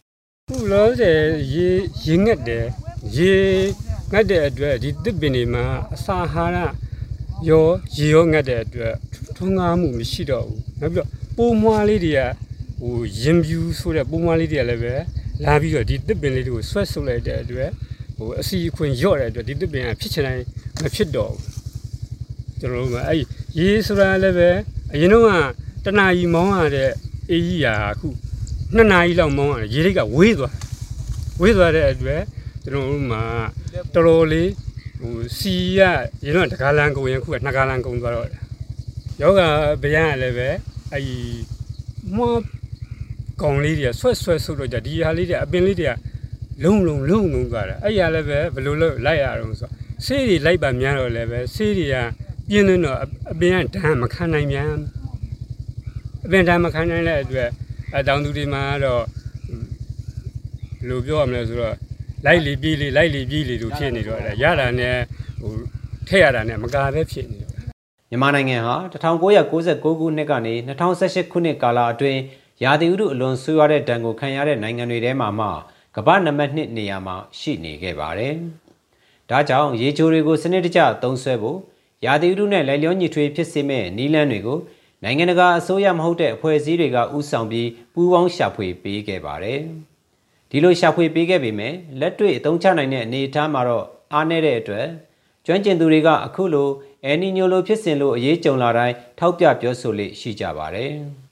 [0.48, 1.20] ။ခုလောဆယ်
[1.54, 1.68] ရေ
[2.04, 2.64] ရေငက်တယ်
[3.16, 3.32] ရေ
[4.12, 6.58] ငတ်တဲ့အတွက်ဒီတစ်ပင်တွေမှာအစာဟာရ
[7.48, 7.66] ရော
[7.96, 8.94] ရေရောငတ်တဲ့အတွက်
[9.36, 12.20] ထုံးကားမှုမရှိတော့ဘူးနောက်ပြီးတော့ပိုးမွားလေးတွေက
[12.80, 14.94] ဟိုရင်ပြူဆိုတဲ့ပိုးမွားလေးတွေကလည်းပဲ
[15.44, 17.70] လာပြီးတော့ဒီတစ်ပင်လေးတွေကိုဆွဲဆုပ်လိုက်တဲ့အတွက်
[18.16, 20.44] ဟိုအစီအခွင့်ရော့တဲ့အတွက်ဒီတစ်ပင်ကဖြစ်ချင်တိုင်း
[20.82, 23.18] မဖြစ်တော့ဘူးကျွန်တော်တို့ကအဲ့
[23.58, 24.50] ရေဆိုတာလည်းပဲ
[24.92, 25.28] အရင်တော့က
[25.84, 26.90] တနာကြီးမောင်းရတဲ့
[27.30, 28.08] အေးကြီးရာအခု
[28.74, 30.54] နှစ်နာရီလောက်မောင်းရတယ်ရေတွေကဝေးသွား
[31.40, 32.22] ဝေးသွားတဲ့အတွက်
[32.64, 33.22] ကျွန်တော်တို့မှာ
[33.94, 34.50] တော်တော်လေး
[35.00, 35.80] ဟိုစီရ
[36.24, 38.28] ရေတော့တကားလန်ကုန်ရင်ခုကနှစ်ကားလန်ကုန်သွားတော့
[39.20, 39.40] ယောဂ
[39.82, 40.48] ဗျာကလည်းပဲ
[40.92, 41.04] အဲ့
[42.16, 42.40] မွား
[43.42, 45.92] ကောင်လေးတွေဆွဲဆွဲဆုပ်တော့ကြဒီဟာလေးတွေအပင်လေးတွေက
[46.62, 49.68] လုံလုံလုံလုံသွားတာအဲ့ရလည်းပဲဘယ်လိုလုပ်လိုက်ရအောင်ဆို
[50.06, 51.96] ဆေးတွေလိုက်ပါများတော့လည်းပဲဆေးတွေက
[52.50, 52.98] ပြင်းနေတော့
[53.32, 54.68] အပင်ကဒဏ်မခံနိုင်ပြန်
[56.26, 57.48] အပင်ဒဏ်မခံနိုင်တဲ့အတွက်
[57.96, 59.02] အတောင်သူတွေမှာတော့
[60.78, 61.74] ဘယ်လိုပြောရမလဲဆိုတော့
[62.26, 64.96] လိုက်လီပြေးလီလိုက်လီပြေးလီတို့ဖြစ်နေတော့ရတာနဲ့
[65.40, 65.52] ဟို
[66.08, 67.52] ထည့်ရတာနဲ့မကာပဲဖြစ်နေတော့
[68.10, 70.54] မြန်မာနိုင်ငံဟာ1996ခုနှစ်ကနေ
[70.92, 72.20] 2018ခုနှစ်ကာလအတွင်း
[72.64, 75.48] ရာသီဥတုအလွန်ဆိုးရွားတဲ့ဒဏ်ကိုခံရတဲ့နိုင်ငံတွေထဲမှာမှ
[75.96, 78.34] ကမ္ဘာနံပါတ်1နေရာမှာရှိနေခဲ့ပါတယ်။
[79.30, 81.58] ဒါကြောင့်ရေချိုတွေကိုစနစ်တကျသုံးစွဲဖို့
[82.04, 84.58] ရာသီဥတုနဲ့လိုက်လျောညီထွေဖြစ်စေမဲ့နီးလန်းတွေကို
[85.02, 89.60] နိုင်ငံတကာအစိုးရမဟုတ်တဲ့အဖွဲ့အစည်းတွေကဥဆောင်ပြီးပူးပေါင်းရှာဖွေပေးခဲ့ပါတယ်။
[90.50, 94.86] ဒီလိုရှာဖွေပေးခဲ့ပေမဲ့လက်တွေ့အသုံးချနိုင်တဲ့အနေအထားမှာတော့အားနည်းတဲ့အတွက်
[95.46, 96.68] ကျွမ်းကျင်သူတွေကအခုလို
[97.04, 100.94] အယ်နီညိုလိုဖြစ်စဉ်လို့အရေးကြုံလာတိုင်းထောက်ပြပြောဆိုလေရှိကြပါတယ်။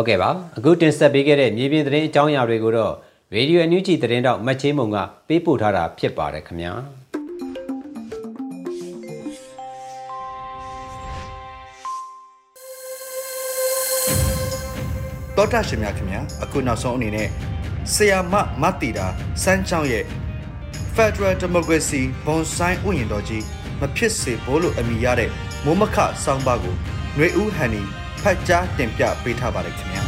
[0.00, 2.94] ဟုတ်ကဲ့ပါအခုတင်ဆက်ပေးခဲ့တဲ့မြေပြင်သတင်းအကြောင်းအရာတွေကိုတော့
[3.34, 4.96] ရေဒီယိုအန်ယူဂျီသတင်းတောက်မတ်ချင်းမုံက
[5.28, 6.72] ပေးပို့ထားတာဖြစ်ပါတယ်ခင်ဗျာ
[15.36, 17.28] တောတာရှင်များခင်ဗျာအခုနောက်ဆုံးအနေနဲ့
[17.94, 19.06] ဆီယာမမတ်တီတာ
[19.42, 20.04] စန်းချောင်းရဲ့
[20.94, 23.44] Federal Democracy ဘွန်ဆိုင်ဥယျာဉ်တော်ကြီး
[23.80, 25.30] မဖြစ်စေဘူးလို့အမည်ရတဲ့
[25.64, 26.74] မိုးမခဆောင်းပါးကို
[27.16, 27.84] ຫນွေဦးဟန်နီ
[28.22, 30.02] ဖတ်ကြားတင်ပြပေးထားပါတယ်ခင်ဗျာ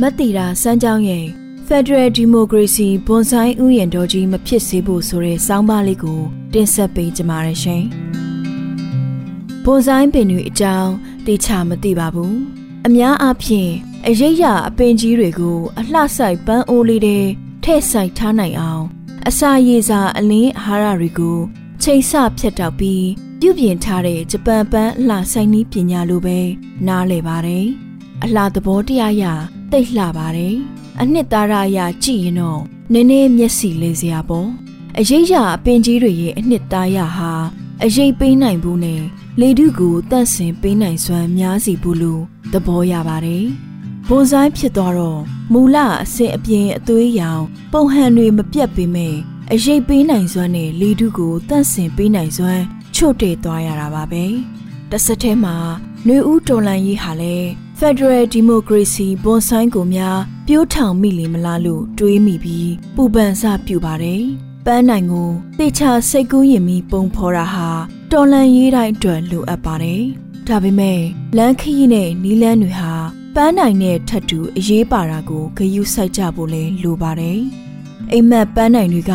[0.00, 1.26] မတီတာစမ်းကြောင်းရဲ့
[1.68, 6.20] Federal Democracy ဘွန်ဆိုင်ဥယျာဉ်တော်ကြီးမဖြစ်စေဖို့ဆိုတဲ့စောင်းပါးလေးကို
[6.52, 7.84] တင်ဆက်ပေးကြပါရရှင်။
[9.64, 10.92] ဘွန်ဆိုင်ပင်တွေအကြောင်း
[11.26, 12.34] တေချာမသိပါဘူး။
[12.86, 13.70] အများအားဖြင့်
[14.06, 17.18] အရိပ်ရအပင်ကြီးတွေကို အလှဆိုင်ပန်းအိုးလေးတွေ
[17.62, 18.84] ထည့်ဆိုင်ထားနိုင်အောင်
[19.28, 21.38] အစာရည်စာအလင်းအာဟာရတွေကို
[21.82, 23.04] ချိန်ဆဖြတ်တောက်ပြီး
[23.40, 26.38] ပြုပြင်ထားတဲ့ဂျပန်ပန်းအလှဆိုင်နည်းပညာလိုပဲ
[26.86, 27.66] နားလည်ပါတယ်။
[28.24, 29.24] အလှသဘောတရားရ
[29.72, 30.54] တိတ်လှပါတယ်။
[31.00, 32.60] အနှစ်သာရအရကြည့်ရင်တော့
[32.92, 34.48] နည်းနည်းမျက်စိလေးစရာပေါ့။
[34.98, 37.32] အရေးရအပင်ကြီးတွေရဲ့အနှစ်သာရဟာ
[37.84, 39.02] အရေးပေးနိုင်ဘူးနဲ့
[39.40, 42.22] လေတုကိုတန့်စင်ပေးနိုင်စွမ်းများစီဘူးလို့
[42.52, 43.44] သဘောရပါတယ်။
[44.06, 45.20] ဘွန်ဆိုင်ဖြစ်သွားတော့
[45.52, 49.16] မူလအစစ်အပြင်အသွေးရောင်ပုံဟန်တွေမပြတ်ပေမဲ့
[49.52, 52.62] အရေးပေးနိုင်စွမ်းနဲ့လေတုကိုတန့်စင်ပေးနိုင်စွမ်း
[53.00, 54.24] ချို့တဲ့သွားရတာပါပဲ။
[54.90, 55.56] တစ်ဆက်တည်းမှာ
[56.06, 64.22] နှွေဦးတော်လန်ရေးဟာလည်း Federal Democracy ဘွန်ဆိုင်ကိုများပြိုးထောင်မိလေမလားလို့တွေးမိပြီးပူပန်စပြုပါတယ်။
[64.66, 67.68] ပန်းနိုင်ကိုတေချာစိတ်ကူးရင်ပြီးပုံဖော်တာဟာ
[68.12, 70.02] တော်လန်ရေးတိုင်းအတွက်လိုအပ်ပါတယ်။
[70.48, 71.00] ဒါပေမဲ့
[71.36, 72.92] လမ်းခရီးနဲ့နီးလန်းတွေဟာ
[73.34, 77.38] ပန်းနိုင်တဲ့ထပ်တူအရေးပါတာကိုဂရုစိုက်ကြဖို့လဲလိုပါတယ်။
[78.12, 79.14] အိမ်မက်ပန်းနိုင်တွေက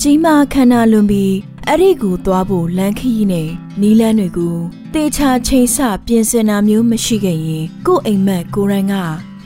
[0.00, 1.32] ကြီးမားခန္ဓာလွန်ပြီး
[1.68, 3.48] အဲ့ဒီကိုသွားဖို့လမ်းခရီးနဲ့
[3.80, 4.56] နီးလန်းတွေကို
[4.94, 8.94] တေချာချိန်ဆပြင်ဆင်တာမျိုးမရှိခဲ့ရင်ကို့အိမ်မက်ကိုရိုင်းက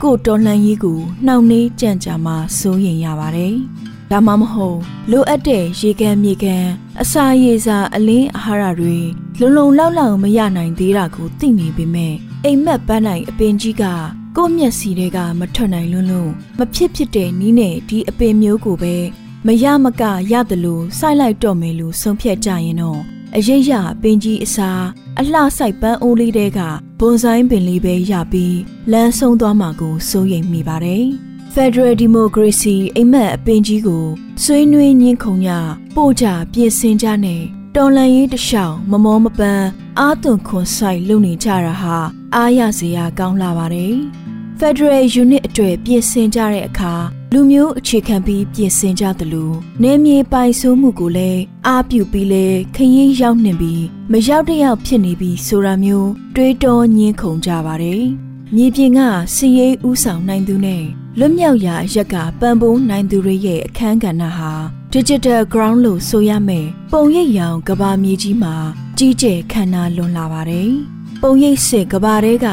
[0.01, 3.55] ကို့တော်လှန်ရေးကိုနှောင့်နှေးကြံ့ကြာမှစိုးရင်ရပါတယ်။
[4.11, 4.79] ဒါမှမဟုတ်
[5.11, 6.65] လိုအပ်တဲ့ရေကန်မြေကန်
[7.01, 8.97] အစာရေစာအလင်းအာဟာရတွေ
[9.39, 13.83] လုံလုံလောက်လောက်မရနိုင်သေးတာကိုသိနေပေမဲ့အိမ်မက်ပန်းနိုင်အပင်ကြီးက
[14.37, 18.95] ကို့မျက်စီတွေကမထွက်နိုင်လွန်းလို့မဖြစ်ဖြစ်တဲ့နီးနဲ့ဒီအပင်မျိုးကိုပဲ
[19.45, 22.99] မရမကရတယ်လို့စိုက်လိုက်တော့မယ်လို့ဆုံးဖြတ်ကြရင်တော့
[23.35, 23.71] အရေးရ
[24.01, 24.69] ပင်ကြီးအစာ
[25.19, 26.59] အလှဆိုင်ပန်းအိုးလေးတဲက
[26.99, 28.57] ဘွန်ဆိုင်ပင်လေးပဲရပြီး
[28.91, 31.05] လမ်းဆုံးသွားမှာကိုစိုးရိမ်မိပါတယ်။
[31.53, 34.05] Federal Democracy အိမ်မက်အပင်ကြီးကို
[34.43, 35.51] ဆွေးနွေးညှင်းခုန်ကြ
[35.95, 37.41] ပို့ကြပြင်ဆင်ကြနဲ့
[37.75, 39.67] တော်လန်ရေးတလျှောက်မမောမပန်း
[39.99, 41.97] အာသွန်ခွန်ဆိုင်လုပ်နေကြတာဟာ
[42.35, 43.95] အားရစရာကောင်းလာပါတယ်။
[44.59, 46.93] Federal Unit အတွက်ပြင်ဆင်ကြတဲ့အခါ
[47.33, 49.51] လူမျိုးအခြေခံပြီးပြင်ဆင်ကြသလို
[49.83, 58.03] နေမြေပိုင်ဆိုးမှုကိုလည်းအားပြုပြီးလဲခရင်ရောက်နှင်ပြီးမရောက်တယောက်ဖြစ်နေပြီးဆိုတာမျိုးတွေးတောညင်းခုန်ကြပါတယ်။
[58.55, 58.99] မြေပြင်က
[59.33, 60.83] စီရေးဥဆောင်နိုင်သူနဲ့
[61.17, 64.51] လွတ်မြောက်ရာအရက်ကပံပိုးနိုင်သူတွေရဲ့အခန်းကဏ္ဍဟာ
[64.93, 68.55] Digital Ground လို့ဆိုရမယ်ပုံရိပ်ရောင်ကဘာမြေကြီးမှာ
[68.97, 70.71] ကြီးကျယ်ခမ်းနားလွန်လာပါတယ်။
[71.21, 72.47] ပုံရိပ်စစ်ကဘာတဲက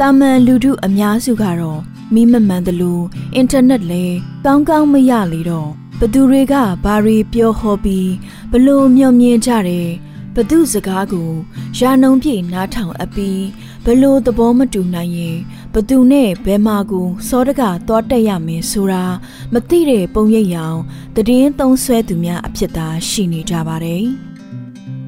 [0.00, 1.80] တာမန်လူထုအများစုကတော့
[2.14, 3.00] မိမမှန်သလို
[3.34, 6.54] အင်တာနက်လည်းကောင်းကောင်းမရလေတော့ဘသူတွေက
[6.84, 8.10] ဘာတွေပြောဟောပြီး
[8.52, 9.90] ဘလို့မျှော်မြင်ကြတယ်
[10.34, 11.30] ဘသူစကားကို
[11.78, 13.42] ရာနှုံပြည့်နားထောင်အပ်ပြီး
[13.84, 15.38] ဘလို့သဘောမတူနိုင်ရင်
[15.74, 19.04] ဘသူနဲ့ဘဲမာကိုစောတကသွားတက်ရမယ်ဆိုတာ
[19.52, 20.78] မသိတဲ့ပုံရိပ်ရောင်
[21.14, 24.04] တည်င်းသုံးဆွဲသူများအဖြစ်သာရှိနေကြပါတယ်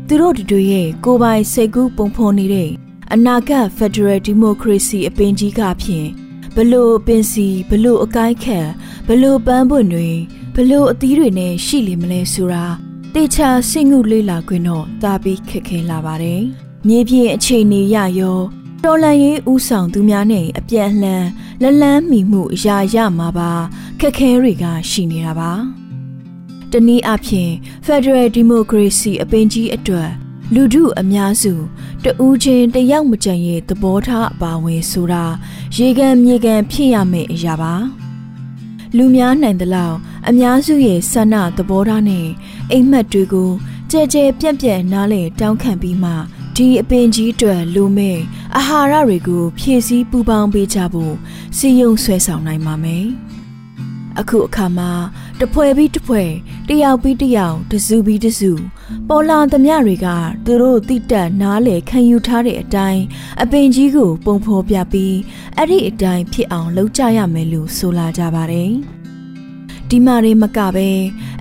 [0.07, 2.71] သူတို့တို့ရဲ့ကိုပိုင်စိတ်ကူးပုံဖော်နေတဲ့
[3.15, 6.09] အနာဂတ် Federal Democracy အပင်ကြီးကဖြင့်
[6.57, 8.69] ဘလို့ပင်စီဘလို့အကိုက်ခက်
[9.09, 10.11] ဘလို့ပန်းပွင့်တွေ
[10.55, 12.65] ဘလို့အသီးတွေနဲ့ရှိလိမလဲဆိုတာ
[13.13, 16.43] မတေချာစိတ်ငုလေးလာခွင့်တော့တာပြီးခက်ခဲလာပါတယ်။
[16.87, 18.41] မြေပြင်အခြေအနေရရော
[18.85, 21.25] တော်လန်ရေးဥဆောင်သူများနဲ့အပြန်အလှန်
[21.63, 23.53] လလန်းမိမှုအရာရမှာပါ
[24.01, 25.53] ခက်ခဲတွေကရှိနေတာပါ။
[26.73, 27.53] တနည်းအားဖြင့်
[27.87, 30.11] Federal Democracy အပင်ကြီးအတွက်
[30.55, 31.53] လူထုအများစု
[32.05, 35.25] တဦးချင်းတယောက်မကြံရဲ့သဘောထားအပါဝင်ဆိုတာ
[35.77, 37.75] ရေကန်မြေကန်ဖြစ်ရမယ့်အရာပါ
[38.97, 39.97] လူများနိုင်သလောက်
[40.29, 42.27] အများစုရဲ့ဆန္ဒသဘောထားနဲ့
[42.71, 43.51] အိမ်မက်တွေကို
[43.91, 46.13] ကြဲကြဲပြန့်ပြန့်နားလေတောင်းခံပြီးမှ
[46.57, 48.19] ဒီအပင်ကြီးအတွက်လူမဲ့
[48.57, 51.15] အာဟာရတွေကိုဖြည့်ဆည်းပူပေါင်းပေးကြဖို့
[51.57, 53.07] စီယုံဆွဲဆောင်နိုင်ပါမယ်
[54.19, 54.91] အခုအခါမှာ
[55.41, 56.23] တဖွဲပြီးတဖွဲ
[56.69, 58.53] တယောက်ပြီးတယောက်တစုပြီးတစု
[59.09, 60.09] ပေါ်လာသမျှတွေက
[60.45, 63.03] သူတို့တိတက်နားလေခံယူထားတဲ့အတိုင်း
[63.43, 65.17] အပင်ကြီးကို ပုံဖော်ပြပြီး
[65.57, 68.73] အဲ့ဒီအတိုင်းဖြစ်အောင်လုပ်ကြရမယ်လို့ဆိုလာကြပါတယ်
[69.89, 70.91] ဒီမာတွေမကပဲ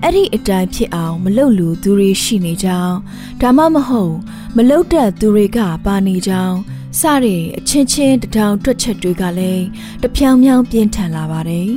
[0.02, 2.96] အဲ့ဒီအတိုင်းဖြစ်အောင်မလုပ်လူသူတွေရှိနေကြောင်း
[3.40, 4.14] ဒါမှမဟုတ်
[4.56, 6.56] မလုပ်တတ်သူတွေကပါနေကြောင်း
[7.00, 9.64] စတဲ့အချင်းချင်းတထောင်တွက်ချက်တွေကလည်း
[10.02, 11.70] တဖြောင်ဖြောင်ပြင်းထန်လာပါတယ်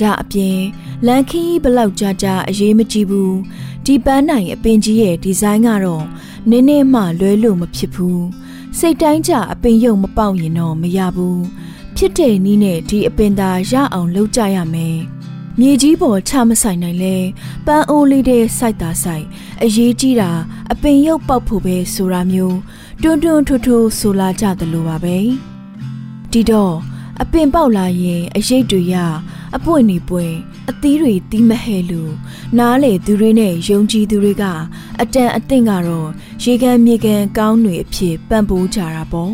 [0.00, 0.58] ဒါအပြင်
[1.06, 3.36] လန်ခီဘလောက်ကြာကြာအရေးမကြီးဘူး
[3.84, 6.04] ဒီပန်းနိုင်အပင်ကြီးရဲ့ဒီဇိုင်းကတော့
[6.50, 8.24] နင်းနေမှလွဲလို့မဖြစ်ဘူး
[8.78, 11.42] စိတ်တိုင်းကြအပင်ရုံမပေါက်ရင်တော့မရဘူး
[11.96, 14.98] ဖြစ်တဲ့နီးနဲ့ဒီအပင်သာရအောင်လုပ်ကြရမယ်
[15.60, 17.16] မြေကြီးပေါ်ချမဆိုင်နိုင်လဲ
[17.66, 19.24] ပန်းအိုးလေးတဲ့စိုက်တာစိုက်
[19.62, 20.30] အရေးကြီးတာ
[20.72, 22.58] အပင်ရုပ်ပေါက်ဖို့ပဲဆိုတာမျိုး
[23.02, 25.16] တွန်းတွန်းထွတ်ထွတ်ဆိုလာကြသလိုပါပဲ
[26.32, 26.74] ဒီတော့
[27.22, 28.94] အပင်ပေါက်လာရင်အရိတ်တွေရ
[29.56, 30.34] အပွင့်နေပွင့်
[30.70, 32.12] အသီးတွေတီးမဟဲလို့
[32.58, 34.44] နားလေသူတွေနဲ့ယုံကြည်သူတွေက
[35.00, 36.08] အတန်အသင့်ကတော့
[36.42, 39.32] ရေကန်မြေကန်ကောင်းတွေအဖြစ်ပံ့ပိုးကြတာပေါ့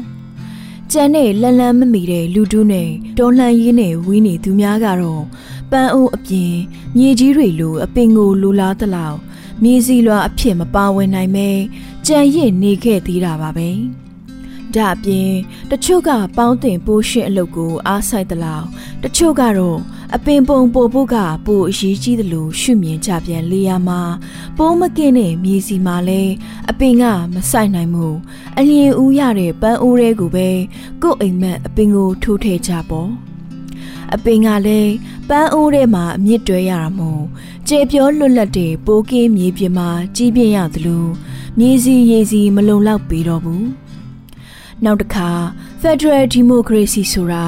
[0.91, 2.89] ကျန်တဲ့လန်လန်မမီတဲ့လူတူးနဲ့
[3.19, 5.25] တော်လှန်ရေးနဲ့ဝင်းနေသူများကတော့
[5.71, 6.55] ပန်းအိုးအပြင်
[6.97, 9.19] မြေကြီးတွေလိုအပင်ကိုလိုလားသလောက်
[9.63, 11.49] မြေစီလွာအဖြစ်မပါဝင်နိုင်မဲ
[12.07, 13.69] ကြံရစ်နေခဲ့သေးတာပါပဲ
[14.77, 15.31] ဒါအပြင်
[15.71, 18.67] တချို့ကပေါင်းတင်ပိုးရှင်းအလုပ်ကိုအားဆိုင်သလောက်
[19.03, 19.79] တချို့ကတော့
[20.15, 24.01] အပင်ပုံပို့ဖို့ကပိုအရေးကြီးသလိုရှုမြင်ကြပြန်လေယာမှာ
[24.57, 26.23] ပိုးမကင်းတဲ့မြေစီမှာလဲ
[26.71, 27.05] အပင်က
[27.35, 28.07] မဆိုင်နိုင်မှု
[28.59, 30.49] အလျင်ဦးရတဲ့ပန်းအိုးတွေကိုပဲ
[31.03, 33.11] ကို့အိမ်မက်အပင်ကိုထိုးထည့်ကြပေါ့
[34.15, 34.93] အပင်ကလည်း
[35.29, 37.23] ပန်းအိုးထဲမှာအမြင့်တွဲရတာမို့
[37.69, 41.05] ကျေပြောလွတ်လပ်တဲ့ပိုးကင်းမြေပြင်မှာကြီးပြင်းရသလို
[41.59, 43.65] မြေစီရေစီမလုံလောက်ပေတော့ဘူး
[44.85, 45.29] နောက်တစ်ခါ
[45.83, 47.45] Federal Democracy ဆိုတာ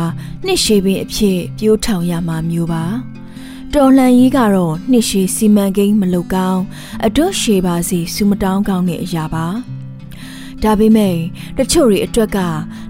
[0.47, 2.85] နှစ်ရှည်ပင်အဖြစ်ပြိုးထောင်ရမှာမျိုးပါ
[3.75, 6.63] တော်လှန်ရေးကတော့နှစ်ရှည်စီမံကိန်းမလုပ်ကောင်း
[7.07, 9.47] အတွတ်ရှည်ပါစီစူမတောင်းကောင်းတဲ့အရာပါ
[10.63, 11.17] ဒါပေမဲ့
[11.59, 12.39] တချို့တွေအတွက်က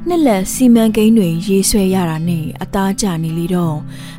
[0.09, 3.77] နှစ်လက်စီမံကိန်းတွေရေးဆွဲရတာနဲ့အသားကျနေလေတော့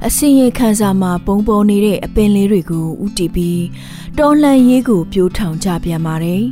[0.08, 3.64] အစင်ရခန်းစာမှာပုံပေါ်နေတဲ့အပင်လေးတွေကိုဥတီပြီး
[4.20, 6.44] တော်လှန်ရေးကိုပြိုးထောင်ကြပြန်ပါတယ်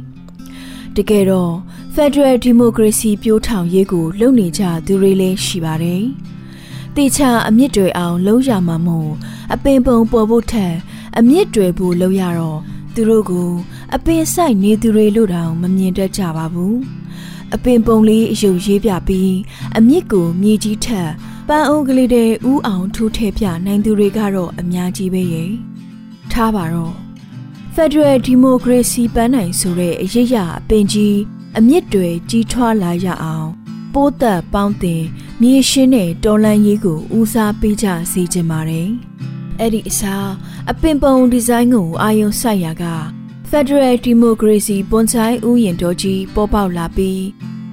[0.96, 1.54] တကယ်တော့
[1.96, 6.04] Federal Democracy ပြိုးထောင်ရေးကိုလုပ်နေကြသူတွေလည်းရှိပါတယ်။
[6.96, 9.12] တေချာအမြင့်တွေအောင်လုံးရမှာမို့
[9.54, 10.74] အပင်ပုံပေါ်ဖို့ထက်
[11.18, 12.60] အမြင့်တွေဖို့လုပ်ရတော့
[12.94, 13.50] သူတို့ကို
[13.96, 16.76] အပင်ဆိုင်နေသူတွေလို့တောင်မမြင်တတ်ကြပါဘူး။
[17.54, 19.34] အပင်ပုံလေးအယုတ်ရေးပြပြီး
[19.78, 21.10] အမြင့်ကိုမြေကြီးထက်
[21.48, 25.52] ပန်းအုပ်ကလေးတဲ့ဥအောင်ထိုးထဲပြနိုင်သူတွေကတော့အများကြီးပဲရဲ့။
[26.32, 26.94] ထားပါတော့
[27.76, 31.16] Federal Democracy ပန်းနိုင်ဆိုတဲ့အရေးရအပင်ကြီး
[31.58, 33.50] အမြင့်တွေကြီးထွားလာရအောင်
[33.94, 35.04] ပိုးသက်ပေါင်းတင်
[35.42, 38.90] မြေရှင်းတဲ့တော်လန်ရေးကိုဦးစားပေးကြစေချင်ပါတယ်။
[39.60, 40.30] အဲ့ဒီအစား
[40.72, 42.86] အပင်ပုံဒီဇိုင်းကိုအာယုံစိုက်ရာက
[43.50, 47.26] Federal Democracy ပွန်ဆိုင်ဥယျာဉ်တော်ကြီးပေါ်ပေါက်လာပြီး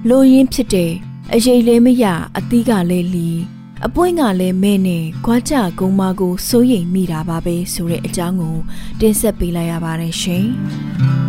[0.09, 0.91] လိုရင်းဖြစ်တဲ့
[1.33, 2.05] အရေးလေးမရ
[2.37, 3.29] အသီးကလည်းလီ
[3.85, 8.57] အပွင့်ကလည်းမဲနဲ့ခွာကြကုံမကိုစိုးရိမ်မိတာပါပဲဆိုတဲ့အကြောင်းကို
[8.99, 10.45] တင်ဆက်ပေးလိုက်ရပါတယ်ရှင်။